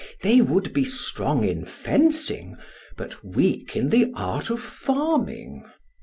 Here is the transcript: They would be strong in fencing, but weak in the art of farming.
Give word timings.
They 0.23 0.41
would 0.41 0.73
be 0.73 0.83
strong 0.83 1.43
in 1.43 1.63
fencing, 1.63 2.57
but 2.97 3.23
weak 3.23 3.75
in 3.75 3.91
the 3.91 4.11
art 4.15 4.49
of 4.49 4.59
farming. 4.59 5.63